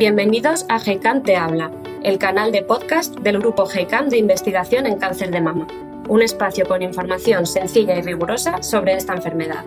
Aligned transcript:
Bienvenidos 0.00 0.64
a 0.70 0.80
GECAM 0.80 1.24
Te 1.24 1.36
Habla, 1.36 1.70
el 2.02 2.16
canal 2.16 2.52
de 2.52 2.62
podcast 2.62 3.14
del 3.18 3.38
grupo 3.38 3.66
GECAM 3.66 4.08
de 4.08 4.16
investigación 4.16 4.86
en 4.86 4.98
cáncer 4.98 5.30
de 5.30 5.42
mama, 5.42 5.66
un 6.08 6.22
espacio 6.22 6.66
con 6.66 6.80
información 6.80 7.44
sencilla 7.44 7.98
y 7.98 8.00
rigurosa 8.00 8.62
sobre 8.62 8.94
esta 8.94 9.12
enfermedad. 9.12 9.62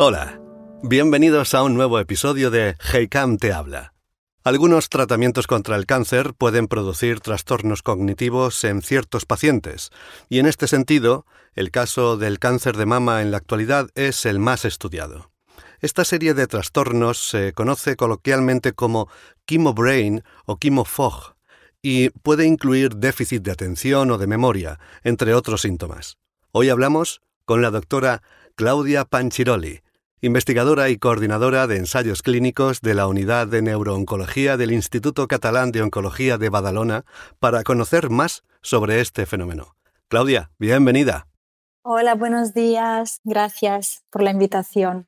Hola, 0.00 0.40
bienvenidos 0.82 1.54
a 1.54 1.62
un 1.62 1.74
nuevo 1.74 2.00
episodio 2.00 2.50
de 2.50 2.74
GECAM 2.80 3.36
Te 3.36 3.52
Habla. 3.52 3.94
Algunos 4.42 4.88
tratamientos 4.88 5.46
contra 5.46 5.76
el 5.76 5.86
cáncer 5.86 6.34
pueden 6.36 6.66
producir 6.66 7.20
trastornos 7.20 7.82
cognitivos 7.82 8.64
en 8.64 8.82
ciertos 8.82 9.26
pacientes, 9.26 9.90
y 10.28 10.40
en 10.40 10.46
este 10.46 10.66
sentido, 10.66 11.24
el 11.54 11.70
caso 11.70 12.16
del 12.16 12.40
cáncer 12.40 12.76
de 12.76 12.86
mama 12.86 13.22
en 13.22 13.30
la 13.30 13.36
actualidad 13.36 13.90
es 13.94 14.26
el 14.26 14.40
más 14.40 14.64
estudiado. 14.64 15.27
Esta 15.80 16.04
serie 16.04 16.34
de 16.34 16.48
trastornos 16.48 17.18
se 17.18 17.52
conoce 17.52 17.94
coloquialmente 17.94 18.72
como 18.72 19.08
brain 19.74 20.24
o 20.44 20.58
fog 20.84 21.36
y 21.80 22.10
puede 22.10 22.46
incluir 22.46 22.96
déficit 22.96 23.42
de 23.42 23.52
atención 23.52 24.10
o 24.10 24.18
de 24.18 24.26
memoria, 24.26 24.80
entre 25.04 25.34
otros 25.34 25.62
síntomas. 25.62 26.18
Hoy 26.50 26.68
hablamos 26.68 27.20
con 27.44 27.62
la 27.62 27.70
doctora 27.70 28.22
Claudia 28.56 29.04
Panchiroli, 29.04 29.82
investigadora 30.20 30.88
y 30.88 30.98
coordinadora 30.98 31.68
de 31.68 31.76
ensayos 31.76 32.22
clínicos 32.22 32.80
de 32.80 32.94
la 32.94 33.06
Unidad 33.06 33.46
de 33.46 33.62
Neurooncología 33.62 34.56
del 34.56 34.72
Instituto 34.72 35.28
Catalán 35.28 35.70
de 35.70 35.82
Oncología 35.82 36.38
de 36.38 36.48
Badalona, 36.48 37.04
para 37.38 37.62
conocer 37.62 38.10
más 38.10 38.42
sobre 38.62 39.00
este 39.00 39.26
fenómeno. 39.26 39.76
Claudia, 40.08 40.50
bienvenida. 40.58 41.28
Hola, 41.82 42.16
buenos 42.16 42.52
días. 42.52 43.20
Gracias 43.22 44.02
por 44.10 44.22
la 44.22 44.32
invitación. 44.32 45.07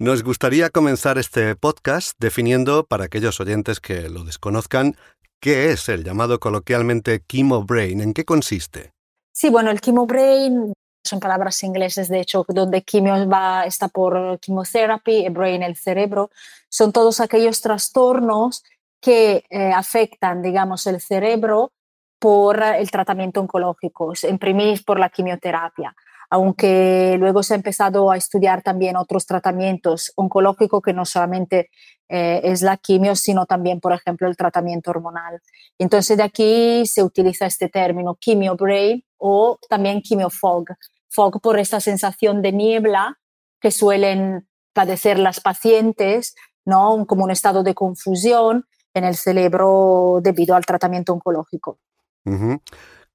Nos 0.00 0.24
gustaría 0.24 0.70
comenzar 0.70 1.18
este 1.18 1.56
podcast 1.56 2.18
definiendo, 2.18 2.86
para 2.86 3.04
aquellos 3.04 3.38
oyentes 3.38 3.80
que 3.80 4.08
lo 4.08 4.24
desconozcan, 4.24 4.96
qué 5.40 5.72
es 5.72 5.90
el 5.90 6.04
llamado 6.04 6.40
coloquialmente 6.40 7.20
chemo 7.28 7.64
brain, 7.64 8.00
en 8.00 8.14
qué 8.14 8.24
consiste. 8.24 8.92
Sí, 9.30 9.50
bueno, 9.50 9.70
el 9.70 9.82
chemo 9.82 10.06
brain 10.06 10.72
son 11.04 11.20
palabras 11.20 11.62
inglesas, 11.64 12.08
de 12.08 12.20
hecho, 12.20 12.46
donde 12.48 12.80
quimio 12.80 13.28
va, 13.28 13.66
está 13.66 13.88
por 13.88 14.40
chemotherapy, 14.40 15.28
brain 15.28 15.62
el 15.62 15.76
cerebro, 15.76 16.30
son 16.70 16.92
todos 16.92 17.20
aquellos 17.20 17.60
trastornos 17.60 18.64
que 19.02 19.44
eh, 19.50 19.70
afectan, 19.70 20.40
digamos, 20.40 20.86
el 20.86 20.98
cerebro 21.02 21.72
por 22.18 22.62
el 22.62 22.90
tratamiento 22.90 23.42
oncológico, 23.42 24.14
en 24.22 24.38
primis 24.38 24.82
por 24.82 24.98
la 24.98 25.10
quimioterapia 25.10 25.94
aunque 26.30 27.16
luego 27.18 27.42
se 27.42 27.54
ha 27.54 27.56
empezado 27.56 28.10
a 28.10 28.16
estudiar 28.16 28.62
también 28.62 28.96
otros 28.96 29.26
tratamientos 29.26 30.12
oncológicos 30.14 30.80
que 30.80 30.92
no 30.92 31.04
solamente 31.04 31.70
eh, 32.08 32.40
es 32.44 32.62
la 32.62 32.76
quimio, 32.76 33.16
sino 33.16 33.46
también, 33.46 33.80
por 33.80 33.92
ejemplo, 33.92 34.28
el 34.28 34.36
tratamiento 34.36 34.92
hormonal. 34.92 35.40
Entonces, 35.76 36.16
de 36.16 36.22
aquí 36.22 36.86
se 36.86 37.02
utiliza 37.02 37.46
este 37.46 37.68
término 37.68 38.14
quimio 38.14 38.54
brain 38.54 39.04
o 39.18 39.58
también 39.68 40.02
quimio 40.02 40.30
fog. 40.30 40.66
Fog 41.08 41.40
por 41.40 41.58
esta 41.58 41.80
sensación 41.80 42.42
de 42.42 42.52
niebla 42.52 43.18
que 43.60 43.72
suelen 43.72 44.48
padecer 44.72 45.18
las 45.18 45.40
pacientes, 45.40 46.36
¿no? 46.64 47.06
como 47.06 47.24
un 47.24 47.32
estado 47.32 47.64
de 47.64 47.74
confusión 47.74 48.64
en 48.94 49.04
el 49.04 49.16
cerebro 49.16 50.20
debido 50.22 50.54
al 50.54 50.64
tratamiento 50.64 51.12
oncológico. 51.12 51.78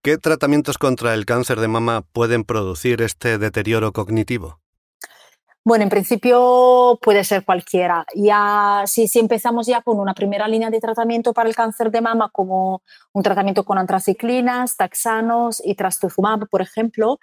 ¿Qué 0.06 0.20
tratamientos 0.20 0.78
contra 0.78 1.16
el 1.16 1.26
cáncer 1.26 1.60
de 1.60 1.68
mama 1.68 2.04
pueden 2.04 2.44
producir 2.44 3.02
este 3.02 3.40
deterioro 3.40 3.92
cognitivo? 3.92 4.60
Bueno, 5.64 5.82
en 5.82 5.90
principio 5.90 7.00
puede 7.02 7.24
ser 7.24 7.44
cualquiera. 7.44 8.06
Ya, 8.14 8.84
si, 8.86 9.08
si, 9.08 9.18
empezamos 9.18 9.66
ya 9.66 9.82
con 9.82 10.00
una 10.00 10.14
primera 10.14 10.48
línea 10.48 10.70
de 10.70 10.80
tratamiento 10.80 11.34
para 11.34 11.50
el 11.50 11.56
cáncer 11.56 11.90
de 11.90 12.02
mama, 12.02 12.30
como 12.32 12.84
un 13.14 13.24
tratamiento 13.24 13.66
con 13.66 13.80
antraciclinas, 13.80 14.78
taxanos 14.78 15.60
y 15.66 15.74
trastuzumab, 15.74 16.50
por 16.50 16.62
ejemplo, 16.62 17.18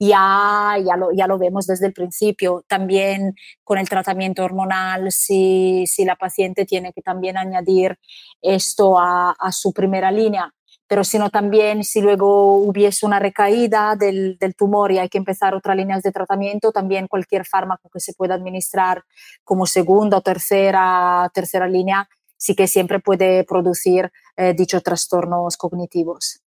ya, 0.00 0.74
ya, 0.84 0.96
lo, 0.96 1.12
ya 1.12 1.28
lo 1.28 1.38
vemos 1.38 1.68
desde 1.68 1.86
el 1.86 1.92
principio. 1.92 2.64
También 2.66 3.36
con 3.62 3.78
el 3.78 3.88
tratamiento 3.88 4.42
hormonal, 4.42 5.12
si, 5.12 5.86
si 5.86 6.04
la 6.04 6.16
paciente 6.16 6.64
tiene 6.64 6.92
que 6.92 7.00
también 7.00 7.36
añadir 7.36 7.96
esto 8.42 8.98
a, 8.98 9.36
a 9.38 9.52
su 9.52 9.72
primera 9.72 10.10
línea, 10.10 10.52
pero 10.94 11.02
sino 11.02 11.28
también 11.28 11.82
si 11.82 12.00
luego 12.00 12.54
hubiese 12.54 13.04
una 13.04 13.18
recaída 13.18 13.96
del, 13.96 14.38
tumor 14.56 14.92
y 14.92 15.00
hay 15.00 15.08
que 15.08 15.18
empezar 15.18 15.52
otras 15.52 15.76
líneas 15.76 16.04
de 16.04 16.12
tratamiento, 16.12 16.70
también 16.70 17.08
cualquier 17.08 17.44
fármaco 17.44 17.90
que 17.92 17.98
se 17.98 18.12
pueda 18.12 18.36
administrar 18.36 19.02
como 19.42 19.66
segunda 19.66 20.18
o 20.18 20.20
tercera, 20.20 21.28
tercera 21.34 21.66
línea, 21.66 22.08
sí 22.36 22.54
que 22.54 22.68
siempre 22.68 23.00
puede 23.00 23.42
producir 23.42 24.12
eh, 24.36 24.54
dichos 24.54 24.84
trastornos 24.84 25.56
cognitivos. 25.56 26.42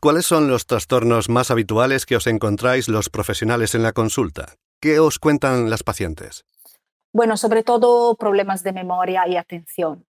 ¿Cuáles 0.00 0.26
son 0.26 0.48
los 0.48 0.66
trastornos 0.66 1.30
más 1.30 1.50
habituales 1.50 2.04
que 2.04 2.16
os 2.16 2.26
encontráis 2.26 2.90
los 2.90 3.08
profesionales 3.08 3.74
en 3.74 3.82
la 3.82 3.94
consulta? 3.94 4.56
¿Qué 4.82 5.00
os 5.00 5.18
cuentan 5.18 5.70
las 5.70 5.82
pacientes? 5.82 6.44
Bueno, 7.14 7.38
sobre 7.38 7.62
todo 7.62 8.16
problemas 8.16 8.62
de 8.62 8.74
memoria 8.74 9.26
y 9.26 9.38
atención 9.38 10.04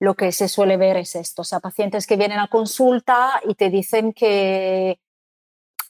lo 0.00 0.14
que 0.14 0.32
se 0.32 0.48
suele 0.48 0.78
ver 0.78 0.96
es 0.96 1.14
esto, 1.14 1.42
o 1.42 1.44
sea, 1.44 1.60
pacientes 1.60 2.06
que 2.06 2.16
vienen 2.16 2.38
a 2.38 2.48
consulta 2.48 3.40
y 3.46 3.54
te 3.54 3.68
dicen 3.68 4.14
que, 4.14 4.98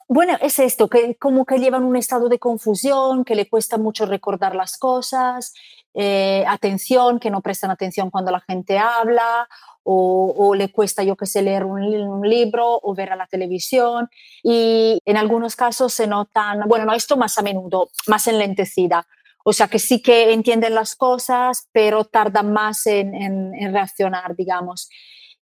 bueno, 0.08 0.36
es 0.42 0.58
esto, 0.58 0.88
que 0.88 1.14
como 1.14 1.46
que 1.46 1.58
llevan 1.58 1.84
un 1.84 1.94
estado 1.94 2.28
de 2.28 2.40
confusión, 2.40 3.24
que 3.24 3.36
le 3.36 3.48
cuesta 3.48 3.78
mucho 3.78 4.06
recordar 4.06 4.56
las 4.56 4.76
cosas, 4.76 5.54
eh, 5.94 6.44
atención, 6.48 7.20
que 7.20 7.30
no 7.30 7.40
prestan 7.40 7.70
atención 7.70 8.10
cuando 8.10 8.32
la 8.32 8.40
gente 8.40 8.78
habla, 8.78 9.48
o, 9.82 10.54
le 10.54 10.70
cuesta, 10.70 11.02
yo 11.02 11.16
que 11.16 11.26
sé, 11.26 11.42
leer 11.42 11.64
un, 11.64 11.82
un, 11.82 12.28
libro 12.28 12.80
o 12.82 12.94
ver 12.94 13.12
a 13.12 13.16
la 13.16 13.26
televisión. 13.26 14.08
Y 14.42 15.00
en 15.04 15.16
algunos 15.16 15.56
casos 15.56 15.94
se 15.94 16.06
notan, 16.06 16.60
bueno, 16.68 16.84
no 16.84 16.92
esto 16.92 17.16
más 17.16 17.38
a 17.38 17.42
menudo, 17.42 17.90
más 18.06 18.26
enlentecida, 18.26 19.06
o 19.44 19.52
sea 19.52 19.68
que 19.68 19.78
sí 19.78 20.02
que 20.02 20.32
entienden 20.32 20.74
las 20.74 20.94
cosas, 20.96 21.68
pero 21.72 22.04
tardan 22.04 22.52
más 22.52 22.86
en, 22.86 23.52
reaccionar, 23.72 24.36
digamos. 24.36 24.88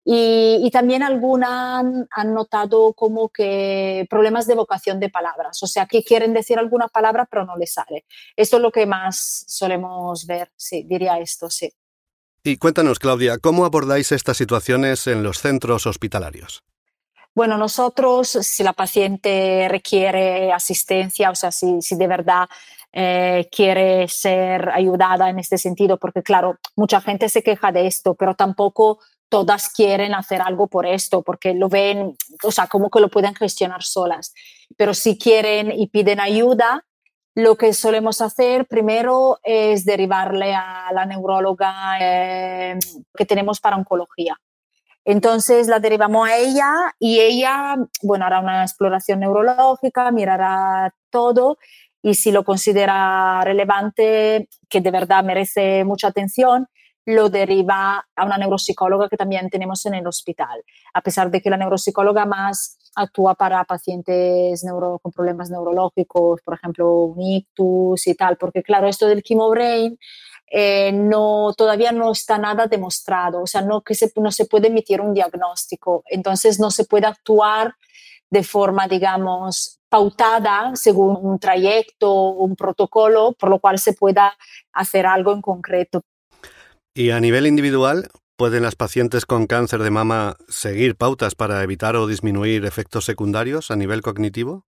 Y, 0.06 0.68
también 0.70 1.02
algunas 1.02 1.84
han, 2.10 2.34
notado 2.34 2.92
como 2.92 3.30
que 3.30 4.06
problemas 4.10 4.46
de 4.46 4.54
vocación 4.54 5.00
de 5.00 5.08
palabras, 5.08 5.62
o 5.62 5.66
sea, 5.66 5.86
que 5.86 6.04
quieren 6.04 6.34
decir 6.34 6.58
alguna 6.58 6.88
palabra 6.88 7.26
pero 7.30 7.46
no 7.46 7.56
les 7.56 7.72
sale. 7.72 8.04
Esto 8.36 8.56
es 8.56 8.62
lo 8.62 8.70
que 8.70 8.84
más 8.84 9.44
solemos 9.48 10.26
ver, 10.26 10.52
sí, 10.56 10.84
diría 10.86 11.18
esto, 11.18 11.48
sí. 11.48 11.72
Y 12.42 12.58
cuéntanos, 12.58 12.98
Claudia, 12.98 13.38
¿cómo 13.38 13.64
abordáis 13.64 14.12
estas 14.12 14.36
situaciones 14.36 15.06
en 15.06 15.22
los 15.22 15.38
centros 15.38 15.86
hospitalarios? 15.86 16.62
Bueno, 17.34 17.56
nosotros, 17.56 18.28
si 18.28 18.62
la 18.62 18.74
paciente 18.74 19.66
requiere 19.70 20.52
asistencia, 20.52 21.30
o 21.30 21.34
sea, 21.34 21.50
si, 21.50 21.80
si 21.80 21.96
de 21.96 22.06
verdad 22.06 22.46
eh, 22.96 23.48
quiere 23.50 24.06
ser 24.06 24.70
ayudada 24.70 25.28
en 25.28 25.40
este 25.40 25.58
sentido, 25.58 25.98
porque 25.98 26.22
claro, 26.22 26.58
mucha 26.76 27.00
gente 27.00 27.28
se 27.28 27.42
queja 27.42 27.72
de 27.72 27.88
esto, 27.88 28.14
pero 28.14 28.36
tampoco 28.36 29.00
todas 29.28 29.68
quieren 29.70 30.14
hacer 30.14 30.40
algo 30.40 30.68
por 30.68 30.86
esto, 30.86 31.22
porque 31.22 31.54
lo 31.54 31.68
ven, 31.68 32.16
o 32.44 32.52
sea, 32.52 32.68
como 32.68 32.90
que 32.90 33.00
lo 33.00 33.08
pueden 33.08 33.34
gestionar 33.34 33.82
solas. 33.82 34.32
Pero 34.76 34.94
si 34.94 35.18
quieren 35.18 35.72
y 35.72 35.88
piden 35.88 36.20
ayuda, 36.20 36.84
lo 37.34 37.56
que 37.56 37.72
solemos 37.72 38.20
hacer 38.20 38.66
primero 38.66 39.40
es 39.42 39.84
derivarle 39.84 40.54
a 40.54 40.92
la 40.94 41.04
neuróloga 41.04 41.98
eh, 42.00 42.78
que 43.16 43.26
tenemos 43.26 43.58
para 43.58 43.76
oncología. 43.76 44.38
Entonces 45.04 45.66
la 45.66 45.80
derivamos 45.80 46.28
a 46.28 46.36
ella 46.36 46.94
y 47.00 47.18
ella, 47.18 47.76
bueno, 48.02 48.24
hará 48.24 48.38
una 48.38 48.62
exploración 48.62 49.20
neurológica, 49.20 50.12
mirará 50.12 50.94
todo 51.10 51.58
y 52.04 52.16
si 52.16 52.30
lo 52.30 52.44
considera 52.44 53.40
relevante, 53.44 54.50
que 54.68 54.82
de 54.82 54.90
verdad 54.90 55.24
merece 55.24 55.84
mucha 55.84 56.08
atención, 56.08 56.68
lo 57.06 57.30
deriva 57.30 58.06
a 58.14 58.24
una 58.26 58.36
neuropsicóloga 58.36 59.08
que 59.08 59.16
también 59.16 59.48
tenemos 59.48 59.86
en 59.86 59.94
el 59.94 60.06
hospital, 60.06 60.62
a 60.92 61.00
pesar 61.00 61.30
de 61.30 61.40
que 61.40 61.48
la 61.48 61.56
neuropsicóloga 61.56 62.26
más 62.26 62.76
actúa 62.94 63.34
para 63.34 63.64
pacientes 63.64 64.62
neuro, 64.64 64.98
con 64.98 65.12
problemas 65.12 65.48
neurológicos, 65.48 66.42
por 66.42 66.54
ejemplo, 66.56 66.92
un 66.92 67.22
ictus 67.22 68.06
y 68.06 68.14
tal, 68.14 68.36
porque 68.36 68.62
claro, 68.62 68.86
esto 68.86 69.06
del 69.06 69.22
chemobrain 69.22 69.98
eh, 70.50 70.92
no, 70.92 71.54
todavía 71.56 71.90
no 71.90 72.12
está 72.12 72.36
nada 72.36 72.66
demostrado, 72.66 73.40
o 73.40 73.46
sea, 73.46 73.62
no, 73.62 73.80
que 73.80 73.94
se, 73.94 74.12
no 74.16 74.30
se 74.30 74.44
puede 74.44 74.68
emitir 74.68 75.00
un 75.00 75.14
diagnóstico, 75.14 76.04
entonces 76.10 76.60
no 76.60 76.70
se 76.70 76.84
puede 76.84 77.06
actuar 77.06 77.76
de 78.28 78.42
forma, 78.42 78.88
digamos, 78.88 79.80
pautada 79.94 80.72
según 80.74 81.16
un 81.22 81.38
trayecto, 81.38 82.12
un 82.12 82.56
protocolo, 82.56 83.32
por 83.38 83.48
lo 83.48 83.60
cual 83.60 83.78
se 83.78 83.92
pueda 83.92 84.36
hacer 84.72 85.06
algo 85.06 85.32
en 85.32 85.40
concreto. 85.40 86.02
Y 86.92 87.10
a 87.10 87.20
nivel 87.20 87.46
individual, 87.46 88.08
¿pueden 88.36 88.64
las 88.64 88.74
pacientes 88.74 89.24
con 89.24 89.46
cáncer 89.46 89.84
de 89.84 89.92
mama 89.92 90.34
seguir 90.48 90.96
pautas 90.96 91.36
para 91.36 91.62
evitar 91.62 91.94
o 91.94 92.08
disminuir 92.08 92.64
efectos 92.64 93.04
secundarios 93.04 93.70
a 93.70 93.76
nivel 93.76 94.02
cognitivo? 94.02 94.66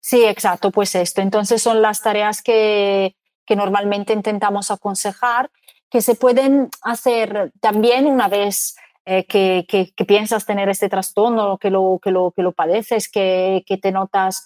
Sí, 0.00 0.24
exacto, 0.24 0.70
pues 0.70 0.94
esto. 0.94 1.20
Entonces 1.20 1.60
son 1.60 1.82
las 1.82 2.00
tareas 2.00 2.40
que, 2.40 3.14
que 3.44 3.56
normalmente 3.56 4.14
intentamos 4.14 4.70
aconsejar 4.70 5.50
que 5.90 6.00
se 6.00 6.14
pueden 6.14 6.70
hacer 6.80 7.52
también 7.60 8.06
una 8.06 8.28
vez 8.28 8.74
eh, 9.04 9.24
que, 9.24 9.66
que, 9.68 10.04
piensas 10.04 10.46
tener 10.46 10.68
este 10.68 10.88
trastorno, 10.88 11.58
que 11.58 11.70
lo, 11.70 11.98
que 12.00 12.12
lo, 12.12 12.30
que 12.30 12.42
lo 12.42 12.52
padeces, 12.52 13.10
que, 13.10 13.64
que 13.66 13.76
te 13.76 13.90
notas 13.90 14.44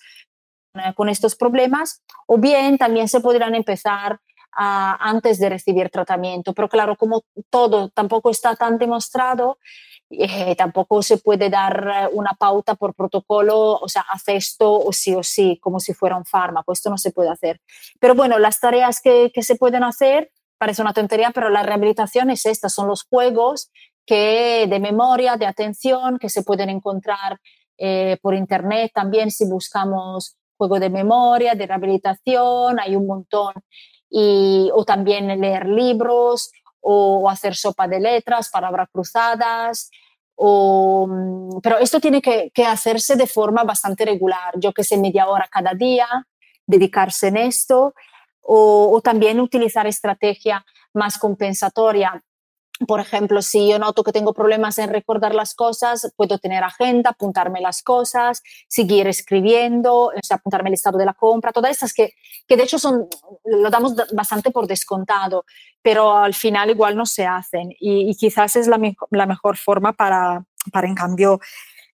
eh, 0.75 0.95
con 0.95 1.11
estos 1.11 1.37
problemas, 1.37 2.03
o 2.27 2.39
bien 2.39 2.79
también 2.79 3.09
se 3.09 3.21
podrán 3.21 3.55
empezar 3.55 4.19
antes 4.59 5.39
de 5.39 5.51
recibir 5.51 5.91
tratamiento. 5.91 6.55
Pero 6.55 6.71
claro, 6.71 6.97
como 6.97 7.25
todo 7.51 7.91
tampoco 7.91 8.31
está 8.31 8.57
tan 8.57 8.79
demostrado, 8.79 9.59
eh, 10.09 10.57
tampoco 10.57 11.03
se 11.03 11.19
puede 11.19 11.51
dar 11.51 12.09
una 12.13 12.33
pauta 12.39 12.75
por 12.75 12.95
protocolo, 12.95 13.75
o 13.75 13.89
sea, 13.91 14.07
haz 14.09 14.27
esto 14.29 14.73
o 14.73 14.91
sí 14.95 15.15
o 15.15 15.23
sí, 15.23 15.59
como 15.61 15.79
si 15.79 15.93
fuera 15.93 16.17
un 16.17 16.25
fármaco. 16.25 16.73
Esto 16.73 16.89
no 16.89 16.97
se 16.97 17.11
puede 17.11 17.29
hacer. 17.29 17.61
Pero 18.01 18.15
bueno, 18.15 18.39
las 18.39 18.59
tareas 18.59 19.03
que, 19.03 19.31
que 19.35 19.43
se 19.43 19.57
pueden 19.57 19.85
hacer, 19.85 20.31
parece 20.57 20.81
una 20.81 20.95
tontería, 20.95 21.33
pero 21.33 21.51
la 21.51 21.63
rehabilitación 21.63 22.31
es 22.31 22.47
esta, 22.47 22.71
son 22.71 22.89
los 22.89 23.05
juegos 23.05 23.71
que 24.07 24.67
de 24.69 24.81
memoria, 24.81 25.37
de 25.37 25.47
atención, 25.47 26.19
que 26.19 26.31
se 26.31 26.43
pueden 26.43 26.71
encontrar 26.71 27.39
eh, 27.79 28.17
por 28.23 28.35
internet 28.35 28.93
también 28.95 29.31
si 29.31 29.45
buscamos 29.45 30.37
juego 30.57 30.81
de 30.81 30.89
memoria, 30.89 31.55
de 31.55 31.67
rehabilitación, 31.67 32.81
hay 32.81 32.97
un 32.97 33.07
montón. 33.07 33.55
Y, 34.09 34.71
o 34.73 34.85
también 34.85 35.27
leer 35.41 35.67
libros 35.67 36.51
o, 36.81 37.29
hacer 37.29 37.57
sopa 37.57 37.89
de 37.89 38.01
letras, 38.01 38.49
palabras 38.51 38.89
cruzadas. 38.93 39.91
O, 40.37 41.07
mm, 41.09 41.61
pero 41.63 41.79
esto 41.79 42.01
tiene 42.01 42.23
que, 42.23 42.51
que 42.55 42.65
hacerse 42.65 43.17
de 43.17 43.27
forma 43.27 43.65
bastante 43.65 44.05
regular, 44.05 44.55
yo 44.59 44.73
que 44.73 44.85
sé, 44.85 44.97
media 44.97 45.29
hora 45.29 45.49
cada 45.51 45.75
día, 45.75 46.07
dedicarse 46.67 47.29
en 47.29 47.37
esto 47.39 47.95
o, 48.43 48.91
o, 48.93 49.01
también 49.01 49.41
utilizar 49.41 49.87
estrategia 49.87 50.65
más 50.95 51.19
compensatoria 51.19 52.23
por 52.87 53.01
ejemplo, 53.01 53.41
si 53.41 53.69
yo 53.69 53.79
noto 53.79 54.05
que 54.05 54.13
tengo 54.13 54.35
problemas 54.35 54.79
en 54.79 54.91
recordar 54.91 55.35
las 55.35 55.55
cosas, 55.55 56.13
puedo 56.17 56.39
tener 56.39 56.63
agenda, 56.63 57.11
apuntarme 57.11 57.61
las 57.61 57.83
cosas, 57.83 58.43
seguir 58.69 59.07
escribiendo, 59.07 60.13
apuntarme 60.29 60.69
el 60.69 60.75
estado 60.75 60.99
de 60.99 61.07
la 61.07 61.15
compra, 61.15 61.53
todas 61.53 61.71
estas 61.71 61.95
que, 61.95 62.13
que 62.47 62.57
de 62.57 62.65
hecho 62.65 62.79
son, 62.79 63.09
lo 63.45 63.71
damos 63.71 63.95
bastante 64.13 64.51
por 64.51 64.67
descontado, 64.67 65.47
pero 65.81 66.17
al 66.17 66.35
final 66.35 66.69
igual 66.69 66.97
no 66.97 67.07
se 67.07 67.27
hacen 67.27 67.71
y, 67.81 68.15
quizás 68.17 68.57
es 68.57 68.67
la, 68.67 68.79
la, 69.11 69.27
mejor 69.27 69.57
forma 69.57 69.95
para, 69.95 70.45
para 70.71 70.87
en 70.87 70.95
cambio, 70.95 71.41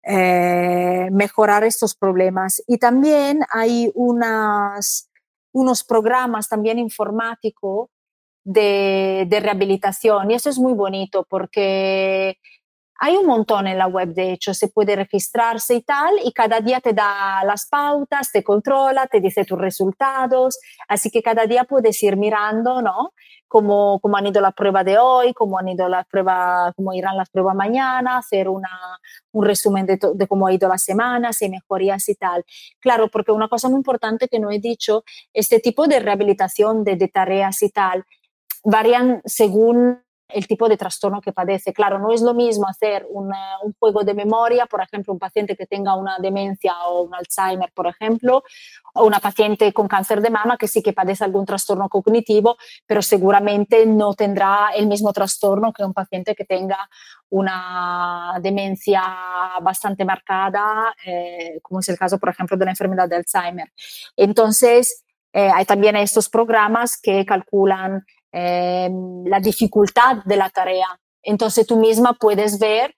eh, 0.03 1.09
mejorar 1.13 1.63
estos 1.63 1.95
problemas. 1.95 2.61
Y 2.67 2.79
también 2.79 3.41
hay 3.51 3.93
unas, 3.95 5.09
unos 5.53 5.85
programas 5.85 6.49
también 6.49 6.79
informáticos 6.81 7.89
de, 8.45 9.39
rehabilitación. 9.41 10.31
Y 10.31 10.35
eso 10.35 10.51
es 10.51 10.59
muy 10.59 10.75
bonito 10.75 11.27
porque 11.29 12.39
hay 13.05 13.17
un 13.17 13.27
montón 13.27 13.67
en 13.67 13.79
la 13.79 13.89
web, 13.89 14.15
de 14.15 14.33
hecho, 14.33 14.55
se 14.55 14.69
puede 14.69 14.95
registrarse 14.95 15.75
y 15.75 15.83
tal, 15.83 16.15
y 16.25 16.33
cada 16.33 16.61
día 16.61 16.81
te 16.81 16.93
da 16.93 17.43
las 17.45 17.67
pautas, 17.67 18.31
te 18.31 18.45
controla, 18.45 19.09
te 19.09 19.21
dice 19.21 19.45
tus 19.45 19.59
resultados, 19.59 20.61
así 20.87 21.11
que 21.11 21.21
cada 21.21 21.47
día 21.47 21.65
puedes 21.65 22.01
ir 22.05 22.17
mirando, 22.17 22.81
¿no? 22.81 23.13
Cómo, 23.49 23.99
cómo 24.01 24.17
han 24.17 24.29
ido 24.29 24.41
la 24.41 24.53
prueba 24.53 24.85
de 24.85 24.99
hoy, 24.99 25.35
cómo 25.35 25.59
han 25.59 25.69
ido 25.69 25.89
la 25.89 26.05
prueba, 26.05 26.73
cómo 26.77 26.95
irán 26.95 27.17
las 27.17 27.29
pruebas 27.29 27.57
mañana, 27.57 28.19
hacer 28.19 28.49
una, 28.49 28.71
un 29.33 29.45
resumen 29.45 29.85
de, 29.85 29.99
cómo 30.29 30.47
ha 30.47 30.53
ido 30.53 30.69
la 30.69 30.79
semana, 30.79 31.33
si 31.33 31.49
mejorías 31.49 32.09
y 32.09 32.15
tal. 32.15 32.45
Claro, 32.79 33.09
porque 33.09 33.33
una 33.33 33.49
cosa 33.49 33.69
muy 33.69 33.79
importante 33.79 34.29
que 34.29 34.39
no 34.39 34.53
he 34.53 34.61
dicho, 34.61 35.03
este 35.35 35.59
tipo 35.59 35.89
de 35.89 35.99
rehabilitación 35.99 36.85
de, 36.85 36.95
de 36.95 37.09
tareas 37.09 37.63
y 37.63 37.71
tal, 37.71 38.05
varían 38.63 39.23
según 39.25 40.03
el 40.35 40.47
tipo 40.47 40.69
de 40.69 40.77
trastorno 40.77 41.21
que 41.21 41.33
padece. 41.33 41.73
Claro, 41.73 41.99
no 41.99 42.13
es 42.13 42.23
lo 42.23 42.35
mismo 42.35 42.67
hacer 42.69 43.07
un 43.11 43.33
juego 43.79 44.03
de 44.03 44.15
memoria, 44.15 44.67
por 44.67 44.83
ejemplo, 44.83 45.13
un 45.13 45.19
paciente 45.19 45.57
que 45.57 45.67
tenga 45.67 45.95
una 45.95 46.19
demencia 46.19 46.75
o 46.87 47.03
un 47.03 47.15
Alzheimer, 47.15 47.71
por 47.73 47.87
ejemplo, 47.87 48.43
o 48.95 49.05
una 49.05 49.21
paciente 49.21 49.73
con 49.73 49.89
cáncer 49.89 50.21
de 50.21 50.31
mama 50.31 50.57
que 50.57 50.69
sí 50.69 50.83
que 50.83 50.93
padece 50.93 51.25
algún 51.25 51.47
trastorno 51.47 51.89
cognitivo, 51.89 52.57
pero 52.87 53.03
seguramente 53.03 53.87
no 53.87 54.15
tendrá 54.15 54.71
el 54.75 54.87
mismo 54.87 55.13
trastorno 55.13 55.73
que 55.73 55.85
un 55.85 55.95
paciente 55.95 56.35
que 56.35 56.45
tenga 56.45 56.89
una 57.31 58.39
demencia 58.41 59.03
bastante 59.63 60.05
marcada, 60.05 60.95
eh, 61.07 61.59
como 61.63 61.81
es 61.81 61.89
el 61.89 61.99
caso, 61.99 62.19
por 62.19 62.29
ejemplo, 62.29 62.57
de 62.57 62.65
la 62.65 62.71
enfermedad 62.73 63.09
de 63.09 63.17
Alzheimer. 63.17 63.73
Entonces, 64.17 65.05
eh, 65.33 65.51
hay 65.53 65.65
también 65.65 65.97
estos 65.97 66.29
programas 66.29 67.01
que 67.01 67.25
calculan 67.25 68.05
Em, 68.33 69.25
la 69.27 69.41
dificultad 69.41 70.25
de 70.25 70.37
la 70.37 70.49
tarea. 70.49 70.99
Entonces 71.23 71.67
tú 71.67 71.77
misma 71.77 72.15
puedes 72.15 72.59
ver, 72.59 72.97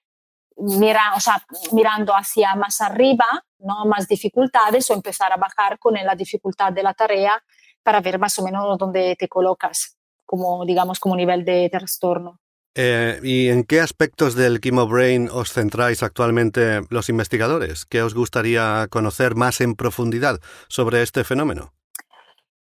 mira, 0.55 1.13
o 1.15 1.19
sea, 1.19 1.45
mirando 1.73 2.13
hacia 2.13 2.55
más 2.55 2.79
arriba, 2.79 3.25
¿no? 3.59 3.85
más 3.85 4.07
dificultades 4.07 4.89
o 4.89 4.93
empezar 4.93 5.33
a 5.33 5.37
bajar 5.37 5.77
con 5.77 5.93
la 5.93 6.15
dificultad 6.15 6.71
de 6.71 6.83
la 6.83 6.93
tarea 6.93 7.43
para 7.83 7.99
ver 7.99 8.17
más 8.17 8.39
o 8.39 8.43
menos 8.43 8.77
dónde 8.77 9.17
te 9.19 9.27
colocas, 9.27 9.97
como 10.25 10.65
digamos, 10.65 11.01
como 11.01 11.17
nivel 11.17 11.43
de 11.43 11.69
trastorno. 11.69 12.39
Eh, 12.73 13.19
¿Y 13.21 13.49
en 13.49 13.65
qué 13.65 13.81
aspectos 13.81 14.35
del 14.35 14.59
Brain 14.59 15.29
os 15.31 15.51
centráis 15.51 16.01
actualmente 16.01 16.81
los 16.89 17.09
investigadores? 17.09 17.85
¿Qué 17.85 18.01
os 18.01 18.13
gustaría 18.13 18.87
conocer 18.89 19.35
más 19.35 19.59
en 19.61 19.75
profundidad 19.75 20.39
sobre 20.67 21.01
este 21.01 21.23
fenómeno? 21.23 21.74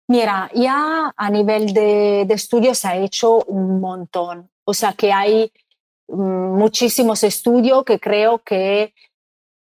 Mira, 0.06 0.50
ya 0.54 1.12
a 1.16 1.30
nivel 1.30 1.72
de, 1.72 2.22
estudios 2.22 2.78
se 2.78 2.88
ha 2.88 2.96
hecho 2.96 3.38
un 3.46 3.80
montón. 3.80 4.50
O 4.64 4.74
sea 4.74 4.92
que 4.92 5.12
hay 5.12 5.50
mm, 6.08 6.58
muchísimos 6.58 7.24
estudios 7.24 7.84
que 7.84 7.98
creo 7.98 8.38
que 8.40 8.94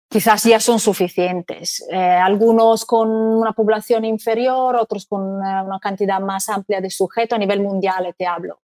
quizás 0.08 0.44
ya 0.44 0.60
son 0.60 0.78
suficientes. 0.78 1.82
Eh, 1.90 1.96
algunos 1.96 2.84
con 2.84 3.10
una 3.10 3.52
población 3.52 4.04
inferior, 4.04 4.76
otros 4.76 5.06
con 5.06 5.22
una, 5.22 5.62
una 5.62 5.78
cantidad 5.80 6.20
más 6.20 6.48
amplia 6.48 6.80
de 6.80 6.90
sujetos 6.90 7.36
a 7.36 7.40
nivel 7.40 7.62
mundial, 7.62 8.14
te 8.16 8.26
hablo. 8.26 8.60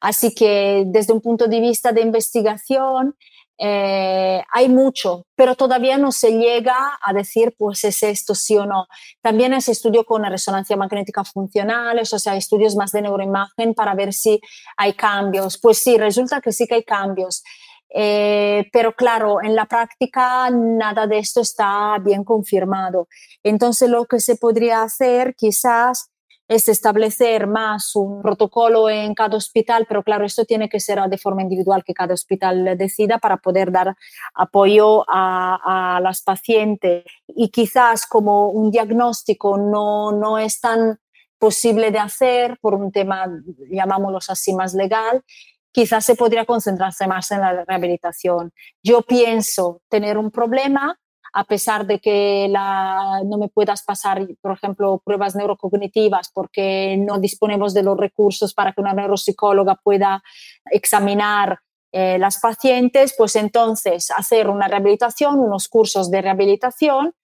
Así 0.00 0.34
que 0.34 0.84
desde 0.86 1.12
un 1.12 1.20
punto 1.20 1.48
de 1.48 1.60
vista 1.60 1.92
de 1.92 2.02
investigación, 2.02 3.16
eh, 3.60 4.40
hay 4.52 4.68
mucho, 4.68 5.26
pero 5.34 5.56
todavía 5.56 5.98
no 5.98 6.12
se 6.12 6.38
llega 6.38 6.98
a 7.02 7.12
decir, 7.12 7.54
pues 7.58 7.82
es 7.84 8.02
esto, 8.04 8.34
sí 8.34 8.56
o 8.56 8.66
no. 8.66 8.86
También 9.20 9.60
se 9.60 9.72
estudio 9.72 10.04
con 10.04 10.22
resonancia 10.24 10.76
magnética 10.76 11.24
funcional, 11.24 11.98
o 11.98 12.04
sea, 12.04 12.36
estudios 12.36 12.76
más 12.76 12.92
de 12.92 13.02
neuroimagen 13.02 13.74
para 13.74 13.94
ver 13.94 14.12
si 14.12 14.40
hay 14.76 14.94
cambios. 14.94 15.58
Pues 15.60 15.78
sí, 15.78 15.98
resulta 15.98 16.40
que 16.40 16.52
sí 16.52 16.66
que 16.66 16.76
hay 16.76 16.84
cambios. 16.84 17.42
Eh, 17.90 18.68
pero 18.72 18.94
claro, 18.94 19.42
en 19.42 19.56
la 19.56 19.66
práctica 19.66 20.50
nada 20.50 21.06
de 21.06 21.18
esto 21.18 21.40
está 21.40 21.96
bien 21.98 22.22
confirmado. 22.22 23.08
Entonces, 23.42 23.88
lo 23.90 24.04
que 24.06 24.20
se 24.20 24.36
podría 24.36 24.82
hacer 24.82 25.34
quizás 25.34 26.10
es 26.48 26.66
establecer 26.68 27.46
más 27.46 27.94
un 27.94 28.22
protocolo 28.22 28.88
en 28.88 29.14
cada 29.14 29.36
hospital, 29.36 29.84
pero 29.86 30.02
claro, 30.02 30.24
esto 30.24 30.46
tiene 30.46 30.70
que 30.70 30.80
ser 30.80 30.98
de 30.98 31.18
forma 31.18 31.42
individual, 31.42 31.84
que 31.84 31.92
cada 31.92 32.14
hospital 32.14 32.76
decida 32.78 33.18
para 33.18 33.36
poder 33.36 33.70
dar 33.70 33.94
apoyo 34.34 35.04
a, 35.06 36.00
las 36.02 36.22
pacientes. 36.22 37.04
Y 37.28 37.50
quizás 37.50 38.06
como 38.06 38.48
un 38.48 38.70
diagnóstico 38.70 39.58
no, 39.58 40.12
no 40.12 40.38
es 40.38 40.60
tan 40.60 40.98
posible 41.38 41.90
de 41.90 41.98
hacer 41.98 42.58
por 42.60 42.74
un 42.74 42.90
tema, 42.90 43.26
llamámoslo 43.70 44.18
así, 44.18 44.54
más 44.54 44.74
legal, 44.74 45.22
quizás 45.70 46.04
se 46.04 46.16
podría 46.16 46.44
concentrarse 46.44 47.06
más 47.06 47.30
en 47.30 47.40
la 47.40 47.64
rehabilitación. 47.64 48.52
Yo 48.82 49.02
pienso 49.02 49.82
tener 49.88 50.16
un 50.16 50.30
problema, 50.30 50.98
a 51.38 51.44
pesar 51.44 51.86
de 51.86 52.00
que 52.00 52.48
no 52.52 53.38
me 53.38 53.48
puedas 53.48 53.84
pasar, 53.84 54.26
por 54.40 54.54
ejemplo, 54.54 55.00
pruebas 55.04 55.36
neurocognitivas 55.36 56.32
porque 56.34 56.96
no 56.98 57.20
disponemos 57.20 57.74
de 57.74 57.84
los 57.84 57.96
recursos 57.96 58.52
para 58.54 58.72
que 58.72 58.80
una 58.80 58.92
neuropsicóloga 58.92 59.76
pueda 59.76 60.20
examinar 60.72 61.60
eh, 61.92 62.18
las 62.18 62.40
pacientes, 62.40 63.14
pues 63.16 63.36
entonces 63.36 64.10
hacer 64.10 64.48
una 64.48 64.66
rehabilitación, 64.66 65.38
unos 65.38 65.68
cursos 65.68 66.10
de 66.10 66.22
rehabilitación, 66.22 67.14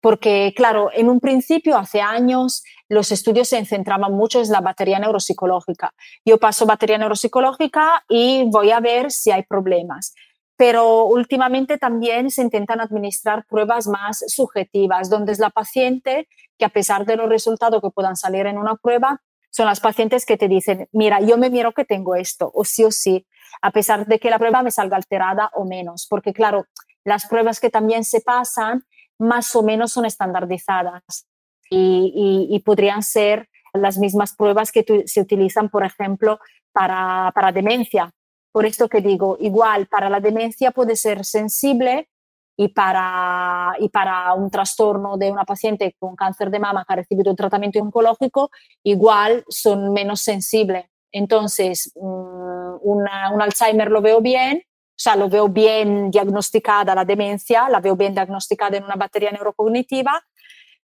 porque 0.00 0.52
claro, 0.56 0.90
en 0.92 1.08
un 1.08 1.20
principio, 1.20 1.78
hace 1.78 2.00
años, 2.00 2.64
los 2.88 3.12
estudios 3.12 3.50
se 3.50 3.64
centraban 3.66 4.12
mucho 4.12 4.42
en 4.42 4.50
la 4.50 4.62
batería 4.62 4.98
neuropsicológica. 4.98 5.94
Yo 6.24 6.38
paso 6.38 6.66
batería 6.66 6.98
neuropsicológica 6.98 8.04
y 8.08 8.42
voy 8.50 8.72
a 8.72 8.80
ver 8.80 9.12
si 9.12 9.30
hay 9.30 9.44
problemas 9.44 10.12
pero 10.60 11.06
últimamente 11.06 11.78
también 11.78 12.30
se 12.30 12.42
intentan 12.42 12.82
administrar 12.82 13.46
pruebas 13.46 13.86
más 13.86 14.22
subjetivas, 14.26 15.08
donde 15.08 15.32
es 15.32 15.38
la 15.38 15.48
paciente 15.48 16.28
que 16.58 16.66
a 16.66 16.68
pesar 16.68 17.06
de 17.06 17.16
los 17.16 17.30
resultados 17.30 17.80
que 17.80 17.88
puedan 17.88 18.14
salir 18.14 18.44
en 18.44 18.58
una 18.58 18.76
prueba, 18.76 19.22
son 19.48 19.64
las 19.64 19.80
pacientes 19.80 20.26
que 20.26 20.36
te 20.36 20.48
dicen, 20.48 20.86
mira, 20.92 21.18
yo 21.22 21.38
me 21.38 21.48
miro 21.48 21.72
que 21.72 21.86
tengo 21.86 22.14
esto, 22.14 22.50
o 22.52 22.66
sí 22.66 22.84
o 22.84 22.90
sí, 22.90 23.26
a 23.62 23.70
pesar 23.70 24.04
de 24.04 24.18
que 24.18 24.28
la 24.28 24.38
prueba 24.38 24.62
me 24.62 24.70
salga 24.70 24.98
alterada 24.98 25.50
o 25.54 25.64
menos, 25.64 26.06
porque 26.10 26.34
claro, 26.34 26.66
las 27.04 27.24
pruebas 27.24 27.58
que 27.58 27.70
también 27.70 28.04
se 28.04 28.20
pasan 28.20 28.84
más 29.18 29.56
o 29.56 29.62
menos 29.62 29.92
son 29.92 30.04
estandarizadas 30.04 31.26
y, 31.70 32.62
podrían 32.66 33.02
ser 33.02 33.48
las 33.72 33.96
mismas 33.96 34.36
pruebas 34.36 34.72
que 34.72 34.84
se 35.06 35.22
utilizan, 35.22 35.70
por 35.70 35.86
ejemplo, 35.86 36.38
para, 36.72 37.50
demencia. 37.54 38.12
Por 38.52 38.66
esto 38.66 38.88
que 38.88 39.00
digo, 39.00 39.36
igual 39.40 39.86
para 39.86 40.10
la 40.10 40.20
demencia 40.20 40.70
puede 40.70 40.96
ser 40.96 41.24
sensible 41.24 42.08
y 42.56 42.68
para, 42.68 43.74
y 43.78 43.88
para 43.88 44.34
un 44.34 44.50
trastorno 44.50 45.16
de 45.16 45.30
una 45.30 45.44
paciente 45.44 45.96
con 45.98 46.16
cáncer 46.16 46.50
de 46.50 46.58
mama 46.58 46.84
que 46.86 46.92
ha 46.92 46.96
recibido 46.96 47.30
un 47.30 47.36
tratamiento 47.36 47.78
oncológico, 47.78 48.50
igual 48.82 49.44
son 49.48 49.92
menos 49.92 50.20
sensibles. 50.20 50.86
Entonces, 51.12 51.92
mm, 51.96 52.76
un 52.82 53.08
Alzheimer 53.42 53.90
lo 53.90 54.00
veo 54.02 54.20
bien, 54.20 54.62
o 55.00 55.02
sea, 55.02 55.16
lo 55.16 55.30
veo 55.30 55.48
bien 55.48 56.10
diagnosticada 56.10 56.94
la 56.94 57.06
demencia, 57.06 57.70
la 57.70 57.80
veo 57.80 57.96
bien 57.96 58.12
diagnosticada 58.12 58.76
en 58.76 58.84
una 58.84 58.96
batería 58.96 59.30
neurocognitiva, 59.30 60.22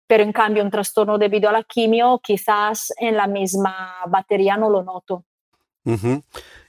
pero 0.06 0.22
en 0.22 0.32
cambio 0.32 0.62
un 0.62 0.70
trastorno 0.70 1.16
debido 1.16 1.48
a 1.48 1.52
la 1.52 1.62
quimio 1.62 2.20
quizás 2.22 2.92
en 2.98 3.16
la 3.16 3.26
misma 3.26 3.94
batería 4.08 4.58
no 4.58 4.68
lo 4.68 4.82
noto. 4.82 5.24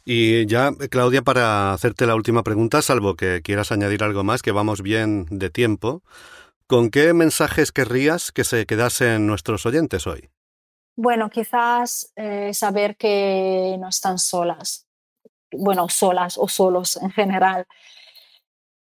Y 0.06 0.46
ya, 0.48 0.72
Claudia, 0.90 1.22
para 1.22 1.72
hacerte 1.72 2.06
la 2.06 2.16
última 2.16 2.44
pregunta, 2.44 2.82
salvo 2.82 3.16
que 3.16 3.42
quieras 3.42 3.72
añadir 3.72 4.04
algo 4.04 4.24
más, 4.24 4.42
que 4.42 4.52
vamos 4.52 4.82
bien 4.82 5.26
de 5.30 5.50
tiempo, 5.50 6.04
¿con 6.68 6.90
qué 6.90 7.14
mensajes 7.14 7.72
querrías 7.72 8.32
que 8.32 8.44
se 8.44 8.66
quedasen 8.66 9.26
nuestros 9.28 9.66
oyentes 9.66 10.06
hoy? 10.06 10.30
Bueno, 10.96 11.30
quizás 11.30 12.12
eh, 12.16 12.54
saber 12.54 12.98
que 12.98 13.78
no 13.80 13.88
están 13.88 14.20
solas, 14.20 14.88
bueno, 15.52 15.88
solas 15.88 16.38
o 16.38 16.48
solos 16.48 16.98
en 16.98 17.12
general, 17.12 17.66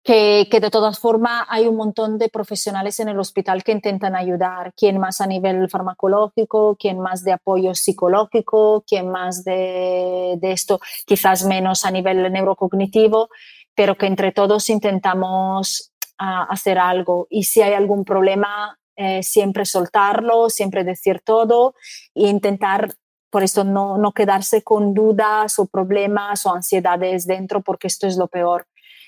que, 0.07 0.59
de 0.61 0.71
todas 0.71 0.99
formas 0.99 1.45
hay 1.49 1.67
un 1.67 1.75
montón 1.75 2.17
de 2.17 2.29
profesionales 2.29 2.97
en 3.01 3.09
el 3.09 3.19
hospital 3.19 3.61
que 3.61 3.73
intentan 3.73 4.15
ayudar, 4.15 4.73
quien 4.73 4.99
más 4.99 5.19
a 5.19 5.27
nivel 5.27 5.69
farmacológico, 5.69 6.77
quien 6.77 6.99
más 6.99 7.25
de 7.25 7.33
apoyo 7.33 7.75
psicológico, 7.75 8.85
quien 8.87 9.09
más 9.09 9.43
de, 9.43 10.39
esto, 10.41 10.79
quizás 11.05 11.43
menos 11.43 11.83
a 11.83 11.91
nivel 11.91 12.31
neurocognitivo, 12.31 13.29
pero 13.75 13.97
que 13.97 14.05
entre 14.05 14.31
todos 14.31 14.69
intentamos 14.69 15.91
ah, 16.17 16.47
hacer 16.49 16.79
algo. 16.79 17.27
Y 17.29 17.43
si 17.43 17.61
hay 17.61 17.73
algún 17.73 18.05
problema, 18.05 18.79
eh, 18.95 19.21
siempre 19.23 19.65
soltarlo, 19.65 20.49
siempre 20.49 20.85
decir 20.85 21.19
todo 21.19 21.75
e 22.15 22.29
intentar 22.29 22.95
por 23.29 23.43
eso 23.43 23.65
no, 23.65 23.97
no, 23.97 24.13
quedarse 24.13 24.63
con 24.63 24.93
dudas 24.93 25.59
o 25.59 25.65
problemas 25.65 26.45
o 26.45 26.53
ansiedades 26.53 27.27
dentro, 27.27 27.61
porque 27.61 27.87
esto 27.87 28.07
es 28.07 28.15
lo 28.15 28.29
peor 28.29 28.67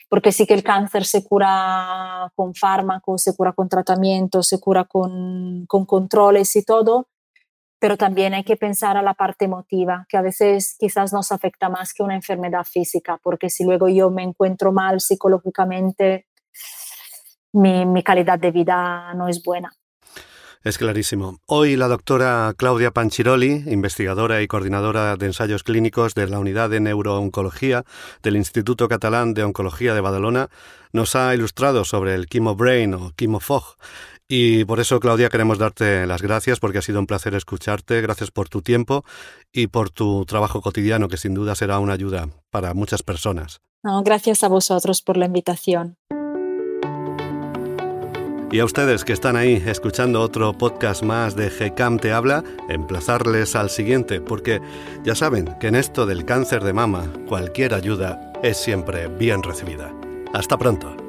porque 0.10 0.32
sí 0.32 0.48
que 0.48 0.56
el 0.56 0.64
cáncer 0.64 1.06
se 1.06 1.24
cura 1.24 2.32
con 2.36 2.56
fármacos, 2.56 3.22
se 3.22 3.36
cura 3.36 3.54
con 3.54 3.70
tratamientos, 3.70 4.48
se 4.48 4.60
cura 4.60 4.86
con, 4.86 5.66
con 5.68 5.86
controles 5.86 6.56
y 6.56 6.66
todo, 6.66 7.08
pero 7.80 7.96
también 7.96 8.34
hay 8.34 8.44
que 8.44 8.58
pensar 8.58 8.98
a 8.98 9.04
la 9.04 9.14
parte 9.14 9.46
emotiva, 9.46 10.06
que 10.10 10.18
a 10.18 10.22
veces 10.22 10.76
quizás 10.78 11.14
nos 11.14 11.32
afecta 11.32 11.70
más 11.70 11.94
que 11.94 12.04
una 12.04 12.16
enfermedad 12.16 12.66
física, 12.66 13.20
porque 13.24 13.50
si 13.50 13.64
luego 13.64 13.88
yo 13.88 14.10
me 14.10 14.24
encuentro 14.24 14.74
mal 14.74 15.00
psicológicamente, 15.00 16.28
mi, 17.54 17.86
mi 17.86 18.04
calidad 18.04 18.40
de 18.40 18.52
vida 18.52 19.14
no 19.14 19.28
es 19.28 19.44
buena. 19.44 19.72
Es 20.62 20.78
clarísimo. 20.78 21.38
Hoy 21.46 21.78
la 21.78 21.88
doctora 21.88 22.54
Claudia 22.58 22.92
Panchiroli, 22.92 23.64
investigadora 23.68 24.42
y 24.42 24.48
coordinadora 24.48 25.16
de 25.16 25.28
ensayos 25.28 25.64
clínicos 25.64 26.16
de 26.16 26.28
la 26.28 26.38
Unidad 26.38 26.70
de 26.70 26.82
Neurooncología 26.82 27.86
del 28.24 28.36
Instituto 28.36 28.90
Catalán 28.90 29.34
de 29.34 29.44
Oncología 29.44 29.94
de 29.94 30.02
Badalona, 30.02 30.50
nos 30.92 31.16
ha 31.16 31.34
ilustrado 31.34 31.86
sobre 31.86 32.14
el 32.14 32.28
Brain 32.58 32.94
o 32.94 33.14
Fog. 33.40 33.78
Y 34.28 34.66
por 34.66 34.82
eso, 34.82 35.00
Claudia, 35.00 35.30
queremos 35.30 35.60
darte 35.60 36.06
las 36.06 36.22
gracias 36.22 36.60
porque 36.60 36.80
ha 36.80 36.82
sido 36.82 37.00
un 37.00 37.08
placer 37.08 37.36
escucharte. 37.36 38.02
Gracias 38.02 38.30
por 38.30 38.50
tu 38.50 38.62
tiempo 38.62 39.06
y 39.54 39.68
por 39.68 39.90
tu 39.92 40.26
trabajo 40.26 40.62
cotidiano, 40.62 41.08
que 41.08 41.16
sin 41.16 41.34
duda 41.36 41.56
será 41.56 41.80
una 41.80 41.94
ayuda 41.94 42.28
para 42.52 42.74
muchas 42.74 43.02
personas. 43.02 43.62
gracias 44.04 44.44
a 44.44 44.50
vosotros 44.50 45.02
por 45.02 45.16
la 45.16 45.26
invitación. 45.26 45.99
Y 48.52 48.60
a 48.60 48.66
ustedes 48.66 49.06
que 49.06 49.14
están 49.14 49.36
ahí 49.36 49.62
escuchando 49.68 50.22
otro 50.22 50.54
podcast 50.54 51.04
más 51.04 51.36
de 51.36 51.50
GCAM 51.50 52.00
Te 52.00 52.12
Habla, 52.12 52.44
emplazarles 52.68 53.56
al 53.56 53.70
siguiente, 53.70 54.22
porque 54.22 54.60
ya 55.04 55.14
saben 55.14 55.56
que 55.60 55.68
en 55.68 55.76
esto 55.76 56.08
del 56.08 56.26
cáncer 56.26 56.64
de 56.64 56.74
mama 56.74 57.14
cualquier 57.28 57.76
ayuda 57.76 58.34
es 58.42 58.58
siempre 58.58 59.08
bien 59.08 59.44
recibida. 59.44 59.94
Hasta 60.34 60.58
pronto. 60.58 61.09